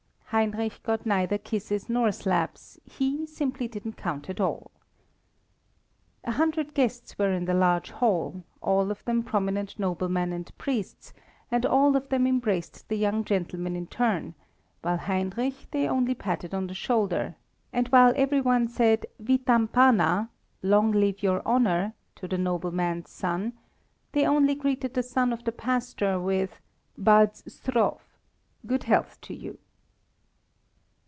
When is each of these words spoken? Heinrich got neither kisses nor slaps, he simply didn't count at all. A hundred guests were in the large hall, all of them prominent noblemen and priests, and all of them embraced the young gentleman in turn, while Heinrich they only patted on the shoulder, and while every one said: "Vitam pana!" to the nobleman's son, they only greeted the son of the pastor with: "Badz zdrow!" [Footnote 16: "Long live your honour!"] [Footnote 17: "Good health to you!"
Heinrich 0.33 0.81
got 0.83 1.05
neither 1.05 1.37
kisses 1.37 1.89
nor 1.89 2.09
slaps, 2.13 2.79
he 2.85 3.25
simply 3.25 3.67
didn't 3.67 3.97
count 3.97 4.29
at 4.29 4.39
all. 4.39 4.71
A 6.23 6.31
hundred 6.31 6.73
guests 6.73 7.19
were 7.19 7.33
in 7.33 7.43
the 7.43 7.53
large 7.53 7.91
hall, 7.91 8.41
all 8.61 8.91
of 8.91 9.03
them 9.03 9.23
prominent 9.23 9.77
noblemen 9.77 10.31
and 10.31 10.57
priests, 10.57 11.11
and 11.51 11.65
all 11.65 11.97
of 11.97 12.07
them 12.07 12.25
embraced 12.25 12.87
the 12.87 12.95
young 12.95 13.25
gentleman 13.25 13.75
in 13.75 13.87
turn, 13.87 14.33
while 14.81 14.95
Heinrich 14.99 15.67
they 15.71 15.85
only 15.85 16.15
patted 16.15 16.53
on 16.53 16.67
the 16.67 16.73
shoulder, 16.73 17.35
and 17.73 17.89
while 17.89 18.13
every 18.15 18.39
one 18.39 18.69
said: 18.69 19.05
"Vitam 19.19 19.67
pana!" 19.67 20.29
to 20.63 22.27
the 22.29 22.37
nobleman's 22.37 23.09
son, 23.09 23.51
they 24.13 24.25
only 24.25 24.55
greeted 24.55 24.93
the 24.93 25.03
son 25.03 25.33
of 25.33 25.43
the 25.43 25.51
pastor 25.51 26.17
with: 26.21 26.61
"Badz 26.97 27.43
zdrow!" 27.43 27.99
[Footnote 27.99 27.99
16: 27.99 27.99
"Long 27.99 27.99
live 27.99 27.99
your 27.99 27.99
honour!"] 27.99 27.99
[Footnote 27.99 28.69
17: 28.69 28.69
"Good 28.77 28.83
health 28.85 29.21
to 29.21 29.33
you!" 29.35 29.57